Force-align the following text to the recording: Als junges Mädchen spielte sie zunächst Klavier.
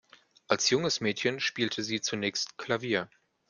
Als 0.47 0.71
junges 0.71 0.99
Mädchen 0.99 1.39
spielte 1.39 1.83
sie 1.83 2.01
zunächst 2.01 2.57
Klavier. 2.57 3.07